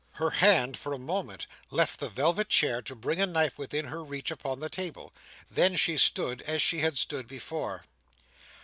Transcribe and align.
Her 0.13 0.31
hand, 0.31 0.77
for 0.77 0.93
a 0.93 0.97
moment, 0.97 1.45
left 1.69 1.99
the 1.99 2.09
velvet 2.09 2.49
chair 2.49 2.81
to 2.81 2.95
bring 2.95 3.21
a 3.21 3.27
knife 3.27 3.59
within 3.59 3.85
her 3.85 4.03
reach 4.03 4.31
upon 4.31 4.59
the 4.59 4.67
table; 4.67 5.13
then 5.51 5.75
she 5.75 5.95
stood 5.95 6.41
as 6.41 6.59
she 6.59 6.79
had 6.79 6.97
stood 6.97 7.27
before. 7.27 7.85